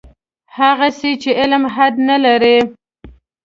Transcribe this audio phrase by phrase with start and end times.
[0.57, 2.57] هغسې چې علم حد نه لري.